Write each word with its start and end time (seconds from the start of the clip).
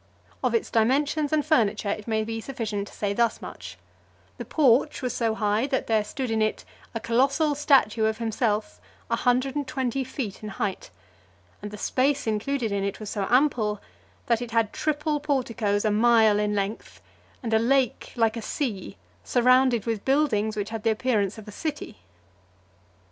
Of 0.43 0.55
its 0.55 0.71
dimensions 0.71 1.31
and 1.31 1.45
furniture, 1.45 1.89
it 1.91 2.07
may 2.07 2.23
be 2.23 2.41
sufficient 2.41 2.87
to 2.87 2.93
say 2.95 3.13
thus 3.13 3.39
much: 3.39 3.77
the 4.39 4.45
porch 4.45 5.03
was 5.03 5.13
so 5.15 5.35
high 5.35 5.67
that 5.67 5.85
there 5.85 6.03
stood 6.03 6.31
in 6.31 6.41
it 6.41 6.65
a 6.95 6.99
colossal 6.99 7.53
statue 7.53 8.05
of 8.05 8.17
himself 8.17 8.81
a 9.11 9.15
hundred 9.15 9.55
and 9.55 9.67
twenty 9.67 10.03
feet 10.03 10.41
in 10.41 10.49
height; 10.49 10.89
and 11.61 11.69
the 11.69 11.77
space 11.77 12.25
included 12.25 12.71
in 12.71 12.83
it 12.83 12.99
was 12.99 13.11
so 13.11 13.27
ample, 13.29 13.79
that 14.25 14.41
it 14.41 14.49
had 14.49 14.73
triple 14.73 15.19
porticos 15.19 15.85
a 15.85 15.91
mile 15.91 16.39
in 16.39 16.55
length, 16.55 16.99
and 17.43 17.53
a 17.53 17.59
lake 17.59 18.11
like 18.15 18.35
a 18.35 18.41
sea, 18.41 18.97
surrounded 19.23 19.85
with 19.85 20.03
buildings 20.03 20.57
which 20.57 20.71
had 20.71 20.81
the 20.81 20.89
appearance 20.89 21.37
of 21.37 21.47
a 21.47 21.51
city. 21.51 21.97